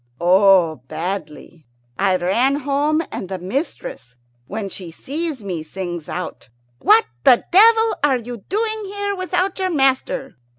[0.19, 1.67] "Oh, badly.
[1.99, 4.15] I ran home, and the mistress,
[4.47, 9.69] when she sees me, sings out, 'What the devil are you doing here without your
[9.69, 10.37] master?